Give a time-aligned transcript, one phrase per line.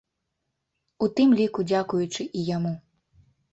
[1.03, 2.75] У тым ліку дзякуючы і яму.